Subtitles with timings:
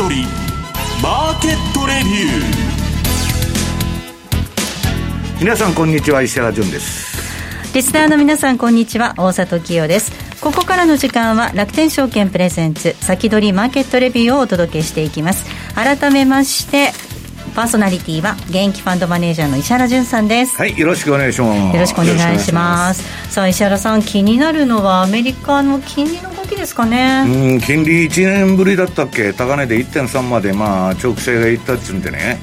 [0.00, 0.26] 先取り
[1.02, 2.40] マーケットレビュー。
[5.40, 7.74] 皆さんこんにちは石原潤です。
[7.74, 10.12] リスナーの皆さんこんにちは大里清です。
[10.40, 15.44] ここからの時間は楽天証券プレゼンツ先取りマーケットレビューをお届けしていきます。
[15.74, 16.92] 改めまして
[17.54, 20.56] パーソナリティは現役ファンドマネージャーの石原潤さんです。
[20.56, 21.74] はいよろしくお願いします。
[21.74, 23.02] よろしくお願いします。
[23.30, 27.24] さあ石原さん気になるのはアメリカの金利の動きですかね。
[27.26, 29.32] うん金利1年ぶりだったっけ？
[29.32, 32.40] 高値で1.3までまあ長期性がいったっつうんでね。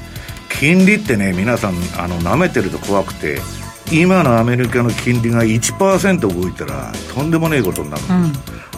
[0.48, 3.38] 金利ってね皆さんあの舐めてると怖くて
[3.92, 8.32] 今のアメリカの金利が1%動いたらとんでもないことになる、うん、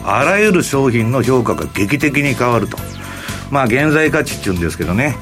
[0.05, 2.77] あらゆる商品の評価が劇的に変わると。
[3.49, 5.15] まあ現在価値っていうんですけどね。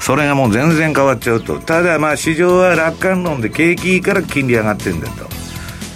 [0.00, 1.58] それがもう全然変わっちゃうと。
[1.58, 5.25] ただまあ市場は楽観論で景気いいから金利上がってんだと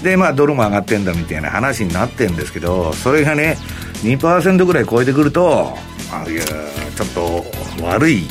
[0.02, 3.56] でまあドルも上がってんだみたいな話になってんですけどそれがね
[4.02, 5.74] 2%ぐらい超えてくると
[6.12, 6.42] あいや
[6.96, 8.26] ちょっと悪い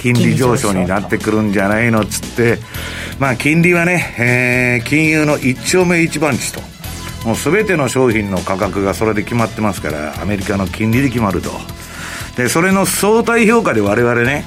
[0.00, 2.58] 金利上昇になってくるんじゃないのっつって、
[3.18, 6.60] まあ金利はね、えー、金融の一丁目一番地と。
[7.24, 11.50] もう全ての商品の価格がそれで決まってますからアメリカの金利で決まると。
[12.36, 14.44] でそれの相対評価で我々ね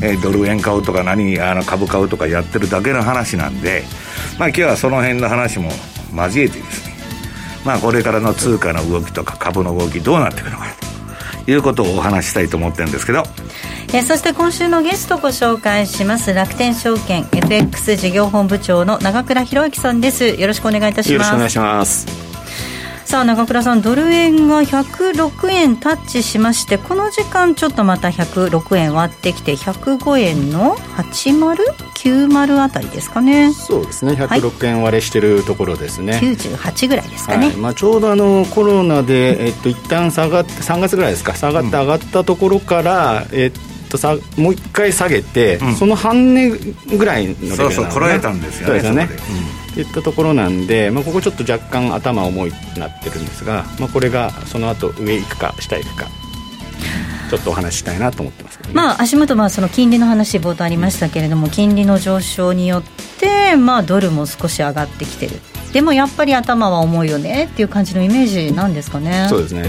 [0.00, 3.82] えー、ドル円買うとか何あの株買うとかやってるだけの話なんで、
[4.38, 5.70] まあ今日はその辺の話も
[6.14, 6.94] 交えてですね、
[7.64, 10.66] まあこれからの通貨の動きとか株の動きどうなっていくのか
[11.44, 13.22] ということをお話したいと思ってるんですけど。
[13.90, 16.34] えー、そして今週のゲストご紹介します。
[16.34, 20.26] 楽天証券 FX 事業本部長の長倉博之さんです。
[20.26, 21.12] よろしくお願いいたします。
[21.12, 22.27] よろしくお願いします
[23.08, 33.50] さあ中倉さんドル円が106円タッチしましてこの時間ちょっとまた106円割ってきて105円の8090あたりですかね。
[33.54, 34.12] そうですね。
[34.12, 41.34] 106円割れしてるところですね、はい、98ぐらいですかね、はい、まあ、ちょうどあのコロナで、えっと一旦下がって3月ぐらいですか。
[41.34, 43.52] 下がって上がったところから、うん、えっ
[43.88, 49.08] とさもう一回下げて、うん、その半値ぐらいのレベルなの、ね、そうそうこらえたんですよねそうですね、
[49.82, 56.06] いったところなんで、まあ、ここちょっと若干頭重いになってるんですが、まあ、これがその後上行くか下行くか
[57.30, 62.82] ちょっとお話ししたいなと思ってます、ね、まあ、足元はその金利の話冒頭ありましたけれども、金利の上昇によっ
[63.20, 65.32] て、まあ、ドルも少し上がってきてる。
[65.72, 69.26] でもやっぱり頭は重いよねっていう感じのイメージなんですかね。
[69.28, 69.68] そうですね。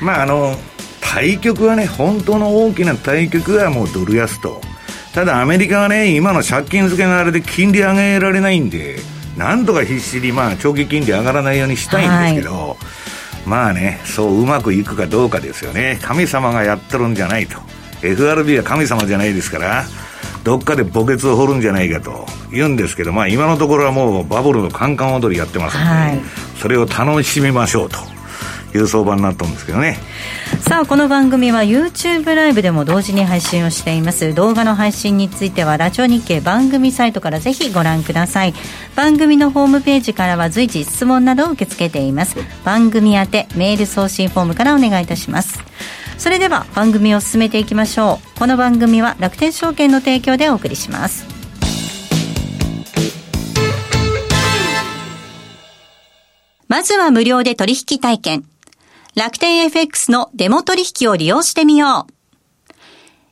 [0.00, 0.56] まああの
[1.00, 4.60] 対局はね本当の大きな対局はもうドル安と。
[5.14, 8.96] ただアメリカはね今の借金付けのあれで金利上げられないんで
[9.40, 15.98] なんとか必死に、まあ、長期金利上がらないようにしたいんですけど、はい、まあね、そううまくいくかどうかですよね。
[16.02, 17.58] 神様がやってるんじゃないと。
[18.02, 19.84] FRB は神様じゃないですから、
[20.44, 26.20] どっかで墓穴を掘るんじゃないかと言うんですけど、まあ今のところはもうバブルのカンカン踊りやってますので、はい、
[26.60, 28.19] それを楽しみましょうと。
[28.74, 29.98] いう相場になったんですけどね。
[30.60, 34.34] さあこの番組は YouTube ライブでも同時に配信をしています。
[34.34, 38.54] 動画の配信についてはラジオ日経番組サイトからぜひご覧ください。
[38.94, 42.36] 番組のホームページからは随時質問などを受け付けています。
[42.64, 45.62] 番組宛てメール送信フォームからお願いいたします。
[46.18, 48.38] それでは番組を進めていきましょう。
[48.38, 51.24] この番組は楽天証券の提供でお送りします。
[56.68, 58.49] まずは無料で取引体験
[59.16, 62.12] 楽天 FX のデモ取引を利用してみよう。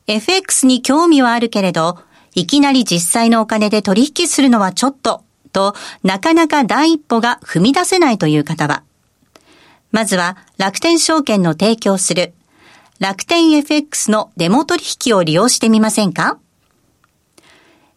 [0.08, 1.98] FX に興味はあるけれど、
[2.34, 5.22] いきなり実際のお金で取引するのはちょっと、
[5.52, 8.82] となかなか第一歩が踏み出せないという方は、
[9.92, 12.34] まずは楽天証券の提供する
[12.98, 16.38] 楽天 FX のデモ取引を利用してみませんか？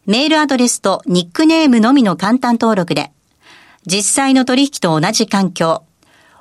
[0.05, 3.11] メールアドレスとニックネームのみの簡単登録で、
[3.87, 5.83] 実際の取引と同じ環境、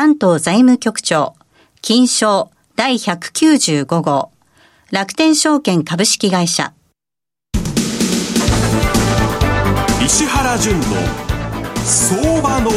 [0.00, 1.34] 関東財務局長、
[1.82, 4.30] 金賞第195号、
[4.92, 6.72] 楽天証券株式会社。
[10.00, 10.84] 石原淳の
[11.84, 12.70] 相場の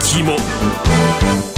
[0.00, 1.51] 肝。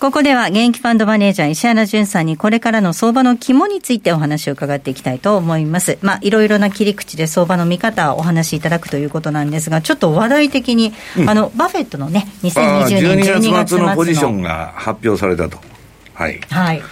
[0.00, 5.98] ここでは現役ファンドマネージャー石原淳さんにこれからの相場の肝についてお話を伺っていきたいと思います。
[6.02, 15.58] まあ、いろいろな切り口で相場の見方をお話しいただくということなんですが、ちょっと話題的に、うん、あの、バフェットのね、2020年12月末のポジションが発表されたと。
[16.14, 16.38] はい。
[16.48, 16.82] はい。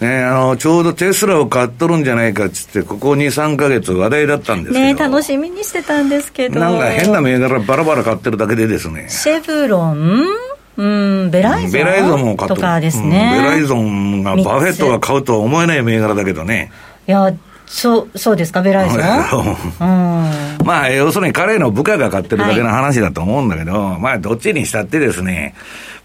[0.00, 4.74] ね、あの、ちょうどテスラを買っとるんじゃないかっつって、ここ2、3か月話題だったんです。
[4.74, 6.60] ね楽しみにしてたんですけど。
[6.60, 9.04] なんか変な銘柄バラバラ買ってるだけでですね。
[9.10, 10.53] シェブロン？
[10.76, 16.72] うん、ベライゾンベライゾンも買とかですね、うん、ベライゾンがバフェットが買うとは思えない銘柄だけどね。
[17.06, 17.32] いや、
[17.66, 19.56] そう、そうですか、ベライゾン？
[19.80, 25.54] うん、 まあ、要するに彼の部下が買ってるだけの話だと思うんだけど、はい、まあ、どっちにしたってですね、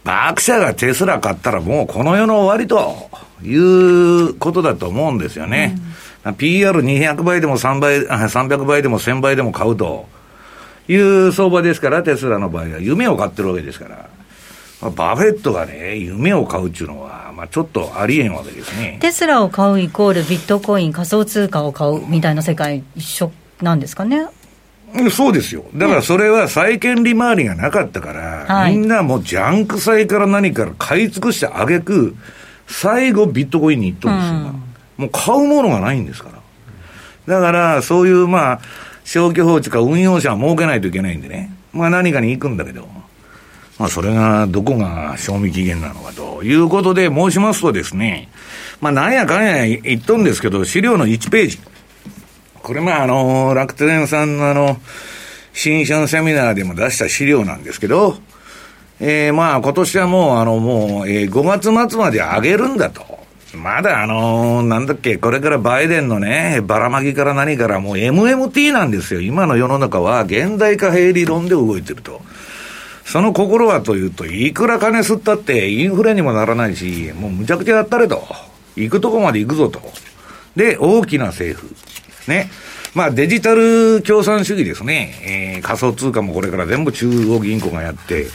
[0.03, 3.09] バークシャがテスラ買ったらもうこの世の終わりと
[3.43, 5.75] いうことだと思うんですよね。
[6.25, 10.07] うん、PR200 倍でも3倍、 300倍でも1000倍でも買うと
[10.87, 14.18] いう相場ですから、テスラの場合は夢を買ってるわけですから。
[14.81, 18.97] バフェットがね、夢を買うっていうのは、まあ、ちょっとありえんわけですね。
[19.01, 23.31] テスラを買うイコールビットコイン、仮想通貨を買うみたいな世界一緒
[23.61, 24.27] なんですかね？
[25.11, 25.65] そうですよ。
[25.75, 32.15] だからそれは債券利回りがなかったから、はい、みんなもうジャンク債から何から買い尽くしてあげく、
[32.65, 36.29] 最後ビットコインに行っとるんですよ、うん、もう買うものがないんですか
[37.27, 37.35] ら。
[37.35, 38.61] だから、そういうまあ、
[39.03, 41.53] 消去法とか運用者は儲けないといけないんでね。
[41.73, 42.87] まあ何かに行くんだけど。
[43.79, 48.29] まあ、それがどこが賞味期限なのかということで申しますとですね、
[48.81, 51.59] まあ、なんやかんや言っとんですけど、資料の1ページ。
[52.61, 54.77] これ、まあ、あの、楽天さんのあの、
[55.53, 58.17] 新春セミナーでも出した資料なんですけど、
[58.99, 63.19] えー、まあ、今年はもう、あの、もう、えー、5月末まで上げるんだと。
[63.55, 69.21] まだあの、なんだっけ、これからバイデンのね、ばらまきから何からもう MMT なんですよ。
[69.21, 72.21] 今の世の中は現代化平理論で動いてると。
[73.09, 78.23] その心はというと、いくら金吸ったってインフレにもならないし、もうむちゃくちゃやったれと。
[78.75, 79.81] 行くとこまで行くぞと。
[80.55, 81.73] で、大きな政府。
[82.29, 82.51] ね。
[82.93, 85.55] まあデジタル共産主義ですね。
[85.57, 88.27] えー、仮想通貨もこれから全部中央銀行がやって、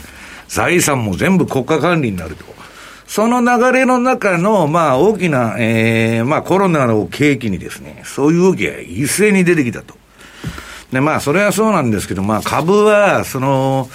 [0.49, 2.45] 財産も全部国家管理になると。
[3.07, 9.95] その流れの中の、まあ大きな、えー、まあコロナの契機にですね、そういう動きが一斉に出てきたと。
[10.93, 13.89] で、まあそれはそうなんですけど、まあ株は、その、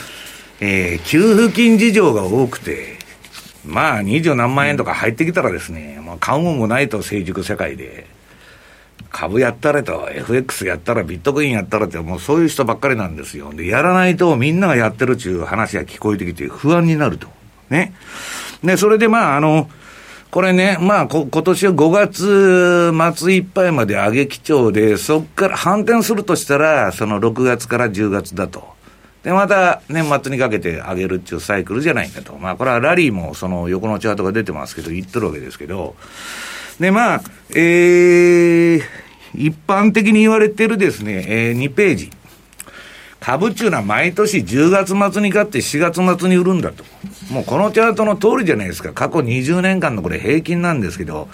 [0.61, 2.97] えー、給付金事情が多くて、
[3.65, 8.07] まあ、二十何万円とか入ってきたらですね、まあ、買うもんもないと、成熟世界で。
[9.11, 13.51] 株やったらと、FX やったら、ビットコインやったらって、もうそういう人ばっかりなんですよ。
[13.53, 17.27] で、やらないとみんながやってるっていう話が聞こえてきて不安になると。
[17.69, 17.93] ね。
[18.63, 19.69] で、それでまあ、あの、
[20.31, 28.78] これね、まあ、こ、今年は5月末いっぱいまで上げ基調で、そこから反転するとしたら、その6月から10月だと。
[29.23, 32.37] で、また年末にかけて上げるっていうサイクルじゃないかと。
[32.37, 35.95] まあ、これはラリーもその横のチャートが出てますけど、言ってるわけですけど、
[36.79, 37.21] で、まあ、
[37.51, 38.81] えー、
[39.35, 42.11] 一般的に言われてるですね、えー、2ページ。
[43.19, 46.85] 株っていうのは毎年10月末に買って4月末に売るんだと。
[47.29, 48.93] もうこのチャートの通りじゃないですか。
[48.93, 51.27] 過去20年間のこれ平均なんですけど、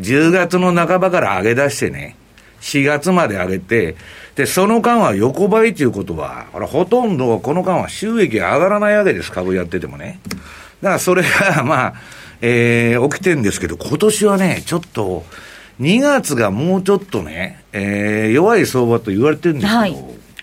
[0.00, 2.16] 10月の半ばから上げ出してね、
[2.60, 3.96] 4月まで上げて、
[4.38, 10.20] で、その間は横ばいということは、これほとんどこの間は収益上がらないわけです、株やっててもね。
[10.80, 11.94] だからそれが、 まあ、
[12.40, 15.24] えー、起きてるんですけど、今年はね、ちょっと、
[15.80, 19.96] 2月がもうちょっとね、えー、弱い相場と言われてるんですけど、はい、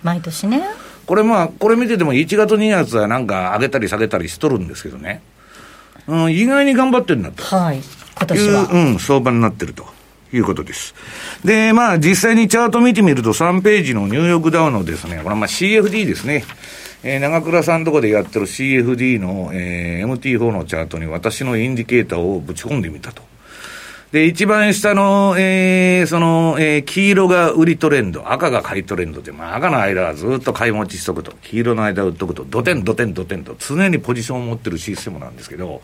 [0.04, 0.62] 毎年ね。
[1.06, 5.22] これまあ、これ見てても1月2月はなんか上げたり下げたりしとるんですけどね。
[6.08, 7.42] うん、意外に頑張ってるんだと。
[7.44, 7.80] はい。
[8.18, 8.70] 今年は。
[8.74, 9.95] うん、相場になってると。
[10.36, 10.94] いうことです。
[11.44, 16.44] で、まあ、実際にチャート見てみると、3ページのニューヨークダウのですね、これまあ CFD ですね。
[17.04, 23.22] えー、長倉さんとこでやってる CFD の、えー、MT4 のチャートに私のインディケーターをぶち込んでみたと。
[24.12, 35.82] で、一番下の、えー、その、えー、黄色が売りトレンド、赤が買いトレンドで、まあ赤の間はずっと買い持ちしとくと、黄色の間売っとくと、ドテンドテンドテンと常にポジションを持ってるシステムなんですけど、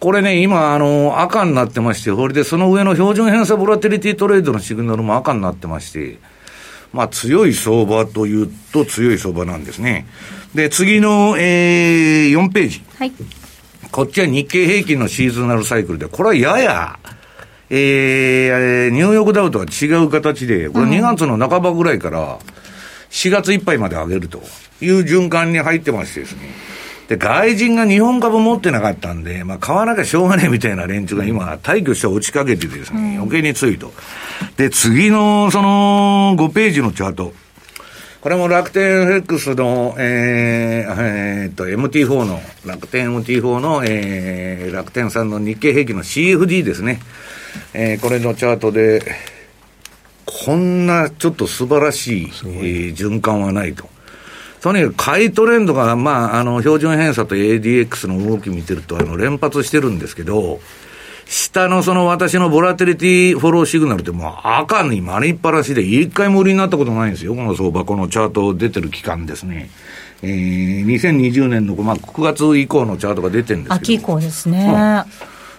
[0.00, 6.18] これね、今、あの、赤になってまして、これでその上の標準偏差ボラティリティトレードのシグナルも赤になってまして、
[6.92, 10.06] まあ強い相場というと強い相場なんですね。
[10.54, 12.82] で、次の、えー、4ページ。
[12.98, 13.12] はい。
[13.92, 16.98] こっちは日経平均のシーズナルサイクルで、これはやや、
[17.68, 22.38] えー、ニューヨークダウとは違う形で、これ2月の半ばぐらいから
[23.10, 24.40] 4月いっぱいまで上げると
[24.80, 26.48] いう循環に入ってましてですね。
[27.10, 33.92] で、外人が日本株持ってなかったんで、まあ、買わなきゃしょうがないみたいな連中が今、退去して落ちかけてですね、余計に強いと。
[34.56, 37.34] で、次の、その、5ページのチャート。
[38.20, 47.00] これも楽天 FX の、えー、えー、っと、MT4 の、楽天 MT4 の、えー、楽天さんの日経平均の CFD ですね。
[47.74, 49.02] えー、これのチャートで、
[50.26, 53.89] こんなちょっと素晴らしい、いえー、循環はないと。
[54.60, 60.60] とにかく買いトレンドが、まあ、あの、標準偏差と ADX の動き見てると、あの、連発してるんですけど、
[61.30, 67.36] 下のその私のボラテリティフォローシグナルってもう赤に丸いっぱなしで一回も売りになったことないんですよ。
[67.36, 69.70] この相場、このチャート出てる期間ですね。
[70.22, 73.74] えー、2020年の、まあ、9月以降のチャートが出てるんですけど。
[73.76, 75.04] 秋以降ですね。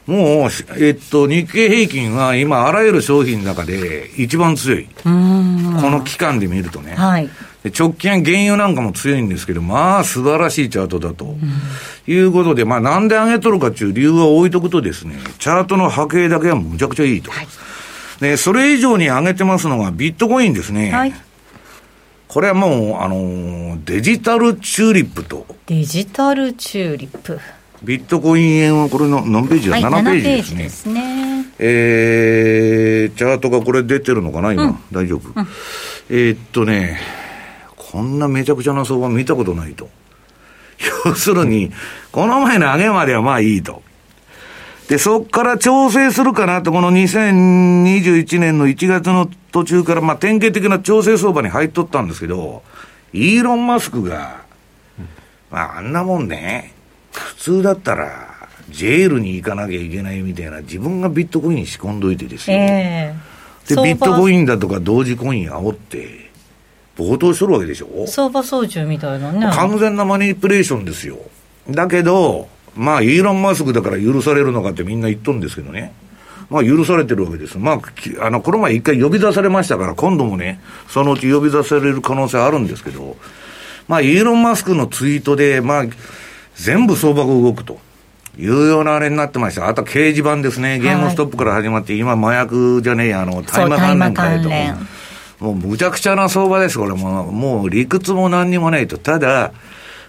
[0.10, 4.90] うん、もう、えっと、日経平均は今、あらゆる商品の中で一番強い。
[5.04, 6.96] この期間で見るとね。
[6.96, 7.30] はい。
[7.70, 11.36] 直近原油なんかも強いんですけど、まあ素晴らしいチャートだと。
[12.08, 17.30] いうことで、まあなんで上げとるかっていう理由は置いとくとですね、チャートの波形だけはむちゃくちゃいいと。
[17.30, 17.48] はい、
[18.20, 20.92] で、それ以上に上げてますのがビットコインですね。
[20.92, 21.14] はい、
[22.28, 25.46] これはもう、あの、デジタルチューリップと。
[25.68, 27.40] デジタルチューリップ。
[27.84, 30.64] ビットコイン円はこれの何ページだ、はい、7ページですね。
[30.64, 31.46] ですね。
[31.60, 34.66] えー、チャートがこれ出てるのかな、今？
[34.66, 35.30] うん、大丈夫？
[35.36, 35.48] うん、
[36.10, 37.00] えー、っとね、
[37.92, 39.90] こんなめちゃくちゃな相場見たことないと。
[41.06, 41.72] 要するに、
[42.12, 43.82] この前の上げまではまあいいと。
[44.88, 52.64] で、そっから調整するかなって、この2021年の1月の途中から、まあ典型的な調整相場に入っとったんですけど、
[53.14, 54.42] イーロン・マスクが、
[55.50, 56.74] まああんなもんね、
[57.12, 62.58] 普通だったら、ジェールに行かなきゃいけないみたいな、自分がビットコイン仕込んどいてですよ。
[62.58, 66.31] えー、で、ビットコインだとか同時コイン煽って、
[67.02, 68.06] 暴騰しとるわけでしょ？
[68.08, 69.50] 相場操縦みたいなね。
[69.54, 71.18] 完全なマニピュレーションですよ。
[71.70, 75.94] だけど、まあ、イーロン・マスクだから許されるのかってみんな言っとるんですけどね。
[76.50, 77.58] まあ、許されてるわけです。
[77.58, 77.82] まあ、
[78.26, 83.16] あの、この前一回呼び出されましたから、今度もね、そのうち呼び出される可能性あるんですけど、
[83.88, 85.86] まあ、イーロン・マスクのツイートで、まあ、
[86.56, 87.80] 全部相場が動くと。
[88.40, 89.68] いうようなあれになってました。
[89.68, 90.80] あと掲示板ですね。
[90.80, 94.50] ゲームストップから始まって、今麻薬じゃねえや、あの、大麻関連かえと。
[95.42, 97.32] もうむちゃくちゃな相場です、これも。
[97.32, 99.00] もう理屈も何にもないと。
[99.00, 99.52] ただ、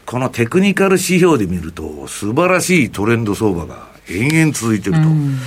[0.05, 5.01] このテクニカル指標で見ると、素晴らしいトレンド相場が延々続いてると。
[5.01, 5.39] うん、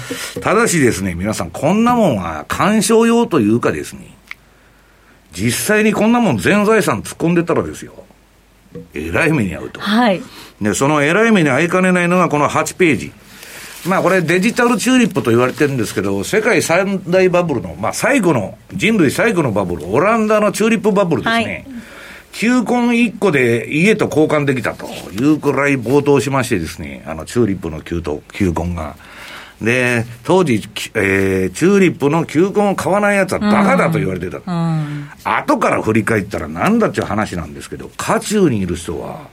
[0.42, 4.15] ただしですね、皆さん、こんなもんは鑑賞用というかですね、
[5.34, 7.94] 実際にこんなもん全財産突っ込んでたらですよ、
[8.96, 9.82] えらい目に遭うと。
[9.82, 10.22] はい。
[10.62, 13.12] で、そのえらい目に遭いかねないのがこの8ページ。
[13.88, 21.65] まあこれデジタルチューリップと言われてるんですけど、世界三大バブルの、まあ最後の、人類最後のバブル、オランダのチューリップバブルですね。
[21.68, 21.75] はい
[22.36, 28.98] 球根1個で家と交換できたというくらい冒頭しましてですね、あの、チューリップの球と球根が。
[29.62, 30.56] で、当時、
[30.96, 34.39] えー、チューリップの球根を買わない奴はバカだと言われてた。
[34.39, 39.27] うんうん、後から振り返ったらなんだっていう話なんですけど、渦中にいる人は、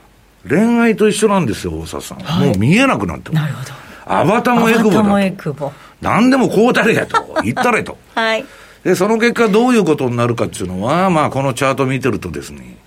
[0.47, 2.19] 恋愛と一緒なんですよ、大札さん。
[2.19, 3.82] はい、もう見えなくなってなるほど。
[4.05, 5.03] アバタもエクボだと。
[5.03, 5.71] もエクボ。
[6.01, 7.17] 何でもこうたれやと。
[7.43, 7.97] 言ったれと。
[8.15, 8.45] はい。
[8.83, 12.77] で、その結果どういうことになるかっていうのは、まあこのチャート見てるとですね、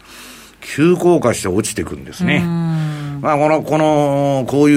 [0.61, 2.41] 急降下して落ちていくんですね。
[3.23, 4.75] まあこの、この、こうい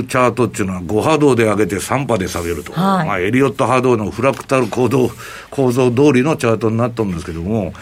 [0.00, 2.72] うチャートっていうのは5波動で上げて3波で下げると。
[2.72, 5.10] はい、まあエリオット波動のフラクタル構造、
[5.50, 7.72] 構造通りのチャートになったんですけども、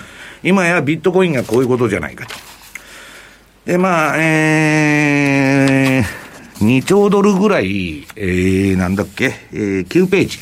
[0.43, 2.35] 今やビットコインがこういうことじゃないかと。
[3.67, 5.80] で、まあ、えー、
[6.61, 10.39] 2兆ドルぐらい、えー、なんだっけ、えー、9ページ。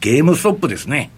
[0.00, 1.10] ゲームストップですね。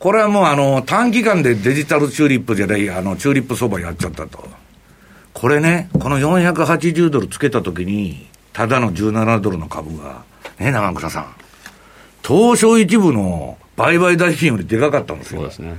[0.00, 4.48] これはもうあの、短期間でデジタルチューリップじゃない、あの、チューリップ相場やっちゃったと。
[5.32, 10.24] これね、この480ドルつけたときに、ただの17ドルの株が、
[10.58, 11.34] ね、長草さん。
[12.26, 15.40] 東証一部の売買代金よりでかかったんですよ。
[15.40, 15.76] そうですね。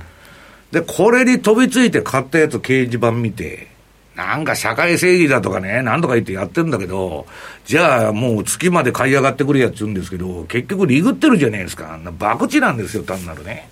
[0.70, 3.71] で、これに飛びついて買ったやつ掲示板見て、
[4.14, 7.26] なんか社会正義だとかね、なんとか言ってやってるんだけど、
[7.64, 11.94] じゃあもう月まで買い上がってくるやつ言うんですけど、結局リグってるじゃないですか。
[11.94, 13.68] あんな博打なんですよ、単なるね。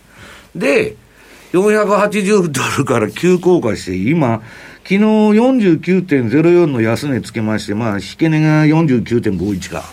[0.57, 0.97] で、
[1.53, 4.43] 480ドルから急降下して、今、
[4.83, 9.85] 昨日49.04の安値つけまして、まあ、引け値が49.51か。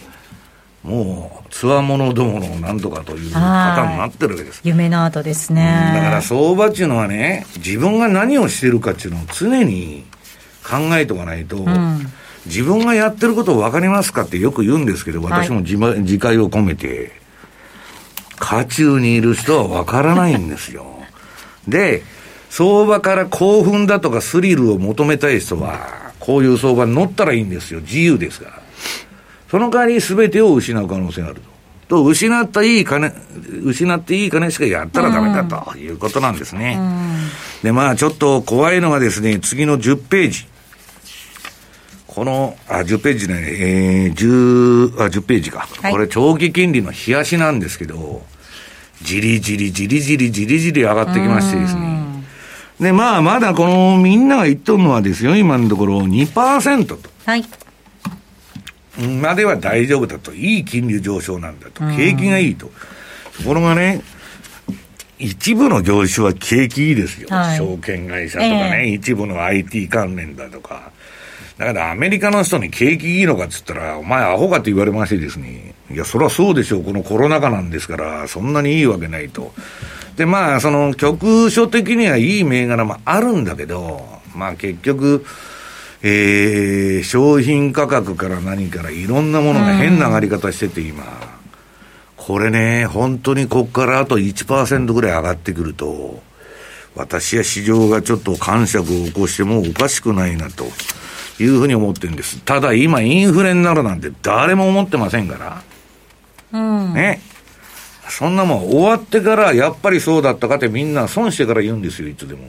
[0.83, 3.39] もう、つわものどものなんとかというパ
[3.75, 4.61] ターンになってるわけです。
[4.63, 5.91] 夢の後ですね。
[5.95, 10.05] だから相場っていうのはね、自分が何をしてるかっていうのを常に
[10.67, 12.07] 考えておかないと、うん、
[12.45, 17.11] 自分がやってること分かりますかってよく言うんですけど、私も自,、自戒を込めて、
[18.39, 20.85] 渦中にいる人は分からないんですよ。
[21.67, 22.03] で、
[22.49, 27.79] 相場から興奮だとかスリルを求めたい人は、こういう相場に乗ったらいいんですよ。
[27.81, 28.61] 自由ですから。
[29.49, 31.41] その代わり全てを失う可能性があると。
[31.87, 33.13] と、失ったいい金、
[33.63, 36.79] 失っていい金しかやったらダメだということなんですね。
[37.63, 40.47] で、まあちょっと怖いのがですね、次の10ページ。
[42.17, 45.67] この、あ、10ページね、えー、10、あ、10ページか。
[45.83, 48.25] はいこれ長期金利の冷やしなんですけど、
[49.03, 52.23] じりじりじりじりじりじり上がってきましてですね。
[52.79, 56.97] で、まあ、まだこの、みんなが言っとるのはですよ、今のところ2%と。
[57.23, 57.45] はい。
[59.21, 60.33] までは大丈夫だと。
[60.33, 61.83] いい金利上昇なんだと。
[61.95, 62.71] 景気がいいと。
[63.37, 64.01] ところがね、
[65.19, 67.27] 一部の業種は景気いいですよ。
[67.29, 70.96] はい証券会社とかね、え一部の IT 関連だとか。
[71.57, 75.73] だからアメリカの人に景気いいのかっつったら、お前アホかって言われましてですね。
[75.91, 76.83] いや、そりゃそうでしょう。
[76.83, 79.53] このコロナ禍なんですから、そんなにいいわけないと。
[80.17, 85.25] で、まあ、その局所的にはいい銘柄もあるんだけど、まあ結局、
[86.03, 91.05] えー、商品価格から何からいろんなものが変な上がり方してて今、
[92.17, 96.21] これね、本当にここからあと1%ぐらい上がってくると、
[96.95, 100.65] 私や市場がちょっと感触を起こしてもおかしくないなと
[101.39, 102.39] いうふうに思ってるんです。
[102.41, 105.61] ただ今インフレになるなんて誰も思ってませんから。
[106.51, 106.93] うん。
[106.93, 107.21] ね。
[108.09, 112.47] そんなもん終わってからやっぱりそうだったかってみんな損してから言うんですよ、いつでも。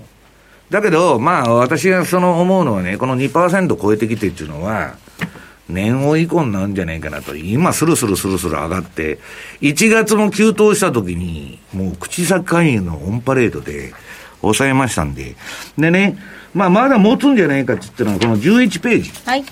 [0.71, 4.97] だけど、まあ私がその思うのはね、この2%超えてきてっていうのは、
[5.69, 7.37] 年後以降になるんじゃないかなと。
[7.37, 9.19] 今スルスルスルスル上がって、
[9.61, 13.93] 1月も急騰した時に、もう口先介入のオンパレードで
[14.41, 15.37] 抑えましたんで。
[15.77, 16.17] でね、
[16.55, 19.11] まあまだ持つんじゃないかって言ったのはこの11ページ。
[19.25, 19.45] はい。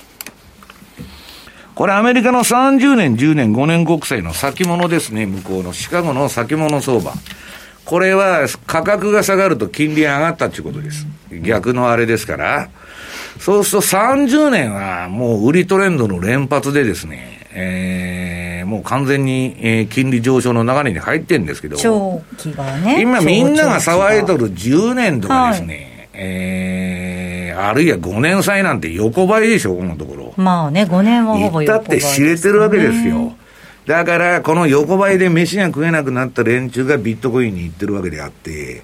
[1.74, 7.12] これアメリカの30年、10年、5年国債の先物ですね、向こうのシカゴの先物相場。
[7.84, 11.06] これは価格が下がると金利が上がったっていうことです。
[11.42, 12.68] 逆のあれですから。
[13.38, 21.76] そうすると30年はもう売りトレンドの連発でですね、えー、もう完全に、えー金利上昇の流れに入ってるんですけど。
[21.76, 23.00] 長期がね。
[23.00, 24.48] 今みんなが騒いとる。
[24.48, 26.65] る10年とかですね、えー、
[27.68, 30.34] あるいは5年債なんて横ばいでしょ、このところ。
[30.36, 33.34] まあね、5年はほぼ言ったって知れてるわけですよ。
[33.86, 38.82] だから、この横ばいで飯が食えなくなった連中がビットコインに行ってるわけであって、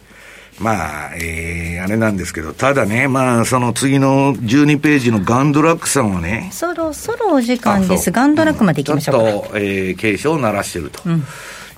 [0.61, 8.13] まあ、えー、あれなんですけど、ただね、まあ、その次の12ページのガンドラックさんはね、そろそろお時間です。
[8.13, 9.31] ガンドラックまで行きましょうか。
[9.31, 11.03] ちょっと、えー、警鐘を鳴らしてると、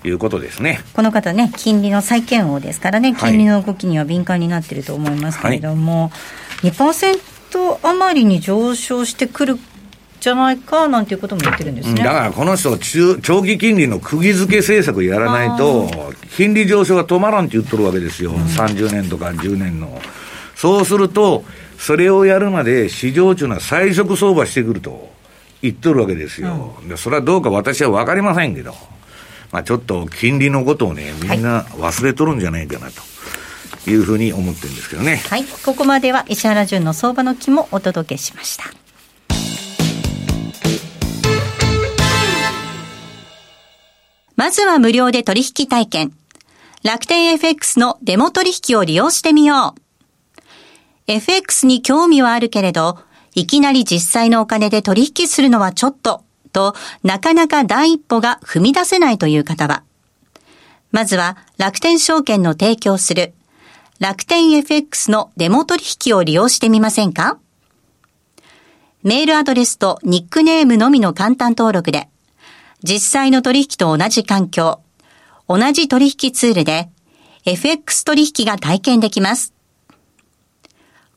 [0.05, 0.81] いうことですね。
[0.93, 6.11] この方ね、金利の債券王ですからね、はい金利の動きには敏感になっていると思いますけれども、
[6.71, 9.59] 2%余りに上昇してくる
[10.21, 12.03] じゃないかなんていうことも言ってるんですね。
[12.03, 15.91] だからこの人中、長期金利の釘付け政策やらないと、
[16.37, 20.01] 金利上昇が止まらんって言っとるわけですよ、30年とか10年の。
[20.57, 21.45] そうすると、
[21.79, 25.13] それをやるまで市場中のは最速相場してくると
[25.61, 26.77] 言っとるわけですよ。
[26.89, 28.75] でそれはどうか私は分かりませんけど、
[29.53, 33.14] まあ、ちょっと金利のことをね、みんな忘れとるんじゃないかなとい
[33.91, 35.17] いうふうに思ってるんですけどね。
[35.29, 35.45] はい。
[35.45, 38.65] ここまでは石原潤の相場の木もお届けしました。
[44.37, 46.13] まずは無料で取引体験。
[46.83, 50.43] 楽天 FX のデモ取引を利用してみよう。
[51.07, 52.99] FX に興味はあるけれど、
[53.35, 59.83] いきなり実際のお金で取引するのはちょっと、と、なかなか第一歩が踏み出せないという方は、
[60.93, 63.35] まずは楽天証券の提供する
[64.01, 67.39] 楽天 FX のデモ取引を利用してみませんか？
[69.05, 72.09] メールアドレスとニックネームのみの簡単登録で、
[72.83, 74.81] 実際の取引と同じ環境、
[75.47, 76.91] 同じ取引ツールで、
[77.45, 79.55] FX 取引が体験できます。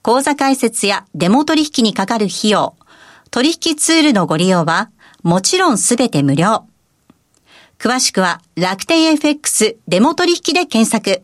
[0.03, 2.75] 口座開設やデモ取引にかかる費用、
[3.31, 4.91] 取引ツールのご利用は、
[5.23, 6.67] もちろんすべて無料。
[7.79, 11.23] 詳しくは楽天 FX デモ取引で検索。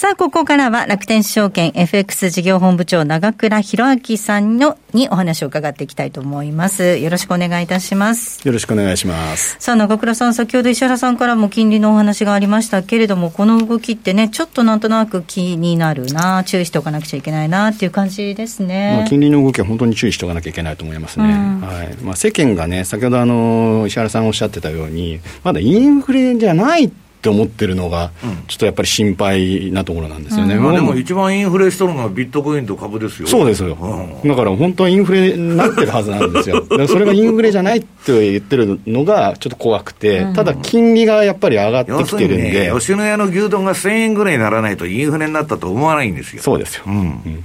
[0.00, 6.96] さあ、ここからは楽天証券 FX 事業本部長長倉博明さんのにお話を伺っていきたいと思います。
[6.96, 8.40] よろしくお願いいたします。
[8.48, 9.56] よろしくお願いします。
[9.58, 18.94] さあ、長倉さん、先ほど石原さんからも金利のお話がありましたけれども、この動きってね、ちょっとなんとなく気になるな、注意しておかなくちゃいけないなっていう感じですね。
[19.00, 21.26] まあ、金利の動きは本当に注意しておかなきゃいけないと思いますね。
[21.26, 28.10] うん、はいまあ、世間がね、先ほどあの石原さんおっしゃってたように、まだインフレじゃないって思ってるのが、
[28.48, 30.62] ちょっとやっぱり心配なところなんですよね、うん。
[30.62, 33.28] まあ、でも一番インフレしとるのはビットコインと株ですよ。
[33.28, 46.42] そうですよ、うん、だから本当はインフレになってるはずなんですよ、 それがインフレじゃないって言ってるのがちょっと怖くて、ただ金利がやっぱり上がってきてるんで、ね、吉野家の牛丼が1000円ぐらいにならないと、インフレになったと思わないんですよ。
[46.42, 47.44] そうですよ、うん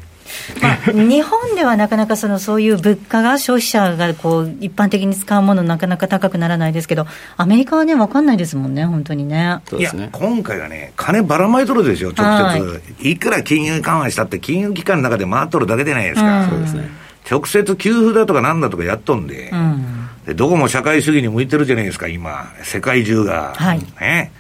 [0.62, 9.60] まあ、日本ではなかなかそのそういう物価が消費者がこう一般的に使うものなかなか高くならないですけど、アメリカはね、分かんないですもんね、本当にね。
[9.78, 13.10] いや、今回はね、金ばらまいとるでしょ、直接。
[13.10, 16.48] いくら金融緩和したって、金融機関の中で回っとるだけでないですか。
[16.50, 16.90] そうですね。
[17.30, 23.54] 直接給付だとかなんだとかやっとんで、うん、でどこも社会主義に向いてるじゃないですか、今、世界中が。
[23.56, 24.32] はい、ね。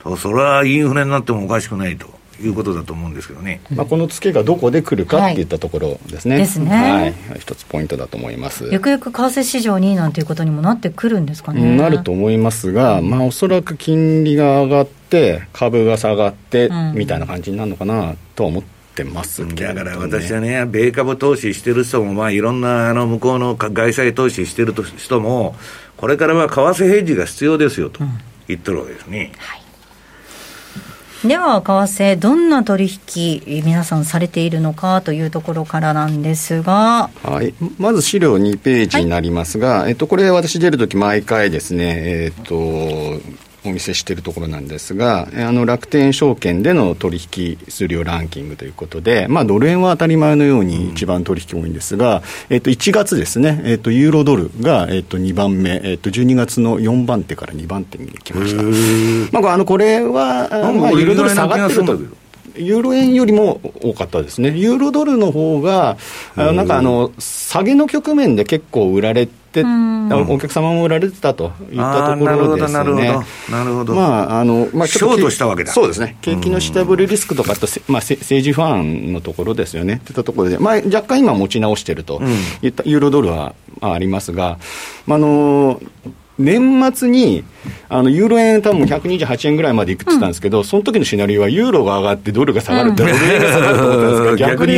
[0.00, 2.12] と、それはインフレになってもおかしくないと。
[2.42, 5.44] いうことだと思うんですけどね、まあ、このツケがどこで来るかってい。
[5.44, 8.68] ったところですね、はい、ですね、はい、一つポイントだと思います。
[8.70, 11.76] ゆくゆく為替市場になんていうことにもなってくるんですかね。
[11.76, 18.74] なると思いますが、まあ、おそらく金利が上がって、株が下がって、みたいな感じになるのかなとは思って。
[19.12, 25.56] ますだから私はね、米株投資してる人も、まあ、いろんなあの向こうの外債投資してる人も、
[25.96, 28.04] これからは為替ヘッジが必要ですよと
[28.46, 29.32] 言ってるわけですね。
[29.34, 29.63] うんはい
[31.24, 43.20] では、為替、どんな取引皆さんされているのかというところからなんですが、はい、まず資料2ページになりますが、はい、えっと、これ、私出るとき、毎回ですね、えっと、
[43.64, 59.40] お見せしているところなんですが、あの楽天証券での取引数量ランキングということで、まあ、ドル円は当たり前のように一番取引多いんですが、えっと、1月ですね、えっと、ユーロドルが、えっと、2番目、えっと、12月の4番手から2番手に来ました。
[59.40, 61.98] まあ、あのこれは、まあ、ユーロドル下がってると。
[62.56, 65.96] ユーロ円よりも多かったですね、ユーロドルの方が、
[66.36, 72.72] なんかあの下げの局面で結構売られて、お客様も売られてたといったところですね。
[72.72, 73.04] なるほど、
[73.50, 73.94] なるほど。
[73.94, 75.72] まあ、あの、まあ、ショートしたわけだ。
[75.72, 76.16] そうですね。
[76.22, 80.00] 景気の下振れリスクとかと、まあ、政治不安のところですよね。
[80.04, 82.20] といったところで、まあ、若干今持ち直してると
[82.62, 84.58] いったユーロドルはありますが、
[85.06, 85.80] まあ、あの、
[86.38, 87.44] 年末に
[87.88, 94.74] あのユーロ円、多分128円ぐらいまでいくって言ったんですけど、うん、その時のシナリオは、ユーロが上がってドルが下がるって、ドル円が下がると思ったんですけど、 逆に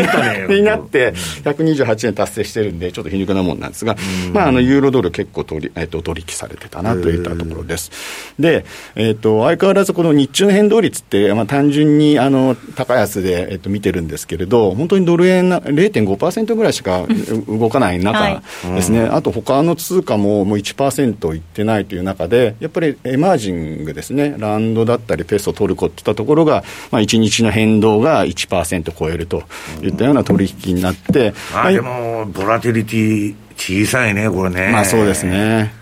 [0.60, 1.14] になって、
[1.44, 3.96] 128円達成してるんで、ちょっと皮肉なもんなんですが、
[4.32, 7.90] まあ、あのユーロドル結構取り、えー、と取引されてたなといったところです。
[8.38, 8.64] で、
[8.94, 17.06] えーと、相変わらずこの日中変動率って、まあ、単純にあの高安で、えー、と見てるんですけれど、本当にドル円0.5%ぐらいしか
[17.48, 18.42] 動かない中
[18.74, 29.44] ですね、はい、あと他の通貨ももう1%いってないという中で、やっぱりエマージングですね、ランドだったりペソ、トルコっていったところが、まあ、1日の変動が1%超えると
[29.82, 34.70] いったような取引になって、まあ、でも、ボラティリティ小さいね、これね。
[34.72, 35.72] まあそうですね。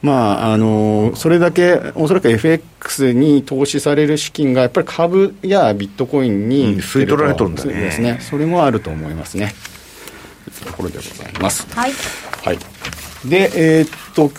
[0.00, 7.72] まあ、あのそれだけおそらく FX に投資される資金がやっぱり株やビットコインに、吸い取られとるんだね。
[7.72, 8.18] ですね。
[8.20, 9.52] それもあると思いますね。
[10.64, 11.66] ところでございます。
[11.74, 11.92] はい、
[12.44, 12.58] はい、
[13.28, 14.30] でえー、っと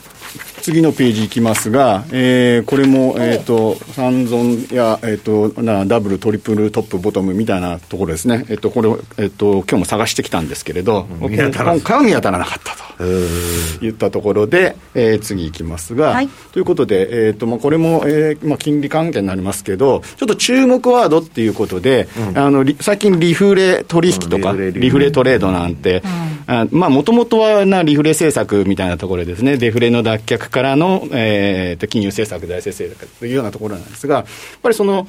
[0.70, 26.04] 次のページいきますが、えー、これも、えーと、三尊や、えーと、なダブル、トリプル、トップ、ボトムみたいなところですね、えーと、これを、えー、と今日も探してきたんですけれど、今回は見当たらなかったといったところで、えー、次いきますが、はい、ということで、えーとまあ、これも、えーまあ、金利関係になりますけど、ちょっと注目ワードっていうことで、うん、あの最近、リフレ取引とか、うん、リフレトレードなんて、
[26.72, 34.26] もともとはなリフレ政策みたいなところですね、デフレの脱却からの、えー、金融政策、財政政策というようなところなんですが、やっ
[34.62, 35.08] ぱりその、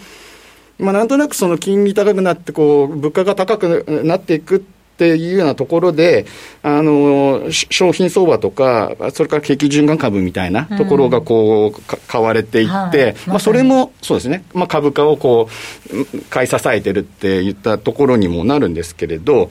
[0.79, 4.61] まあ、なんとなくその金利高くなって、こう、物価が高くなっていくっ
[4.97, 6.25] ていうようなところで、
[6.63, 15.49] あの、商品相場とか、それから景気循環株みたいなところがこう、うん、買われていって、はい、まあ、それも、そうですね、まあ、株価をこ
[15.93, 19.49] う、買い支えてるって言ったところにもなるんですけれど、やっ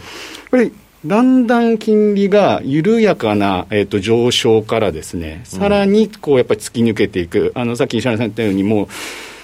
[0.52, 0.72] ぱり、
[1.06, 8.88] だんだん金利が緩やかな、えーと、上昇からですね、さらにこうやっぱり突き抜けていく、あのさっき石原さん言ったように、もう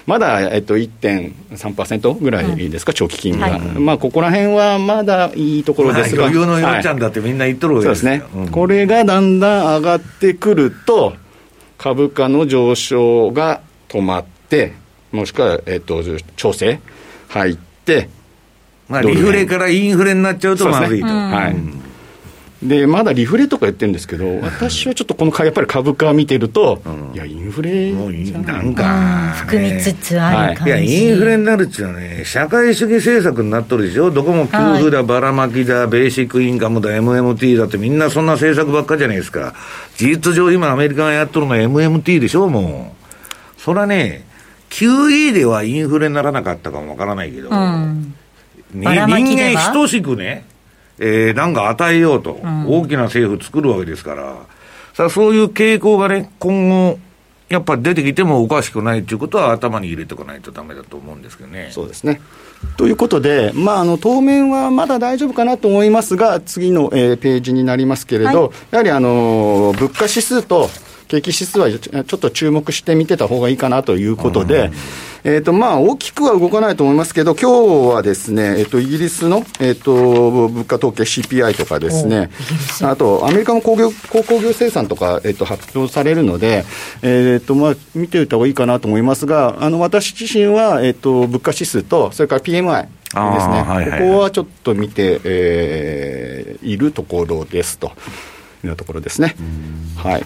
[0.06, 11.14] まだ、えっと、1.3%ぐらいですか、長期金利が、まあ、ここら辺はまだいいところですが、余裕のよっちゃんだってみんな言っとるわけですね、これがだんだん上がってくると、
[11.78, 14.74] 株価の上昇が止まって、
[15.10, 16.02] もしくは、えっと、
[16.36, 16.80] 調整
[17.28, 18.08] 入って、
[18.88, 21.06] まあ、リフレからインフレになっちゃうとまずいと。
[21.06, 21.76] はい。
[22.62, 39.52] でまだリフレとか言ってるんですけど、私はちょっとこのやっぱり株価見てると、うん、いや、インフレもうなんか、含みつつある感じ、はい、いや、インフレになるっていうのはね、社会主義政策になっとるでしょ、どこも給付だ、ばらまきだ、ベーシックインカムだ、MMT だって、みんなそんな政策ばっかじゃないですか、
[39.96, 42.94] 事実上、今、アメリカがやっとるのは MMT でしょ、も
[43.58, 43.60] う。
[43.60, 44.24] それはね、
[44.70, 48.14] QE ではインフレにならなかったかもわからないけど、うん、
[48.80, 50.44] 人間等しくね、
[50.98, 54.36] えー、なんか与えようと、大きな政府作るわけですから、
[54.94, 56.98] さあそういう傾向がね、今後、
[57.48, 61.68] やっぱ出てきてもおかしくないということは頭に入れておかないとだめだと思うんですけどね。
[61.70, 62.20] そうですね。
[62.76, 70.68] ということで、まあ、あの当面はまだ大丈夫かなと思いますが、次の、えー、ページになりますけれど、はい、やはりあの物価指数と
[71.08, 74.70] 景気指数はちょっと注目して見てた方がいいかなということで、
[75.24, 82.30] えっ、ー、と、まあ、大きくは動かないと思いますけど、今日はですね、えっ、ー、と、イギリスの、えっ、ー、と、物価統計 CPI とかですね、
[82.82, 86.64] あと、アメリカの工業、鉱工業生産とか、えっ、と、発表されるので、
[87.02, 97.92] えっ、と、まあ、見ておいた方がいいかなと思いますが、あの、私自身は、えっ、と、物価指数と、それから PMI、ですね、はいはい、ここはちょっと見て、えー、いるところですと。
[98.64, 99.36] いうところですね。
[99.96, 100.24] はい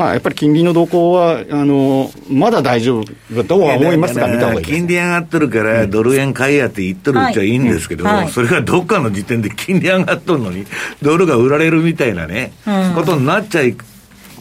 [0.00, 10.64] まあ、やっぱり金利の動向は、あのまだ大丈夫だとは思いますが、見た方がいい金利上がってるから、ドル円買いやって言ってるうちはいいんですけど、はい、それがどっかの時点で金利上がっとるのに、
[11.02, 13.76] ドルが売られるみたいなね、うん、ことになっちゃい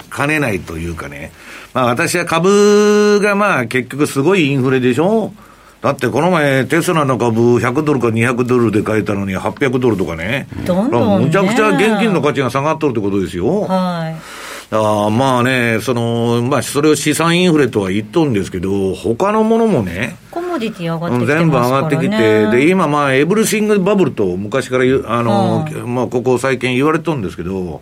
[0.10, 1.34] かねないというかね、
[1.74, 5.34] まあ、私は株がまあ結局すごいインフレでしょ？
[5.82, 10.48] だってこの前、テスラの株100ドルか200ドルで買えたのに800ドルとかね。
[10.66, 13.62] どんどん、ね、むちゃくちゃ現金の価値が下がっとるってことですよ。
[13.64, 14.49] はい。
[14.72, 27.82] あまあね、その、まあ、それを資産インフレとは言っとるんですけど、他のものもね、コモディティ上がってきて、ね、全部上がってきて、で、今、まあ、エブリシングバブルと昔からあの、まあ、ここ最近言われてるんですけど、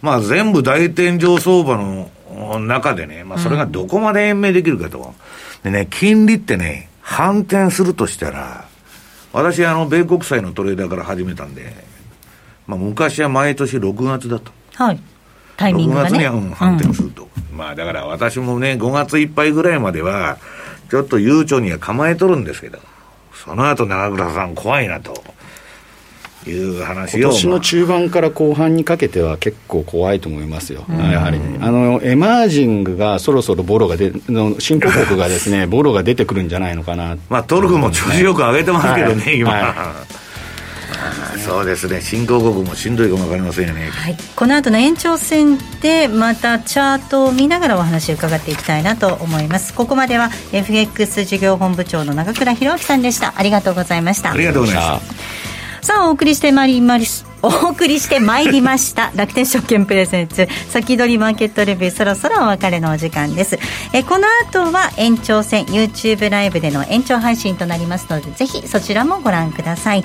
[0.00, 2.10] まあ、全部大天井相場の
[2.58, 5.14] 中でね、まあ、それがどこまで延命できるかと。
[5.62, 8.66] でね、金利ってね、反転するとしたら、
[9.34, 11.74] 私、あの、米国債のトレーダーから始めたんで、
[12.66, 14.52] まあ、昔は毎年6月だと。
[14.74, 15.00] はい。
[15.56, 20.38] タイミングが、ね、6月には、うん、反転すると、うん、まあだから私もね、5月いっぱいぐらいまでは、
[20.90, 22.78] ちょっと悠長には構えとるんですけど、
[23.32, 25.14] その後長倉さん、怖いなと。
[26.46, 39.50] いう話今年の中盤から後半にかけては結構怖いと思いますよ、やはり、あのエマージングがそろそろボロが出の新興国がですねボロが出てくるんじゃないのかな、まあ、トルコも調子よく上げてますけどね、はい、今。
[39.50, 40.23] はい
[41.44, 42.00] そうですね。
[42.00, 49.74] 新興国もしんどいかも分かりませんよね、はい、この後の延長戦でまたチャートを見ながらお話を伺っていきたいなと思います。
[49.74, 53.34] ここまでは FX 事業本部長の長倉弘明さんでした。
[53.36, 54.32] ありがとうございました。
[54.32, 55.84] ありがとうございました。
[55.84, 59.12] さあお送りしてまいります お送りしてまいりました。
[59.14, 60.48] 楽天証券プレゼンツ。
[60.70, 63.58] 先取りマーケットレビューそろそろお別れのお時間です。
[63.92, 70.04] えこの後は延長戦 YouTube ライブでの延長配信となりますのでぜひそちらもご覧ください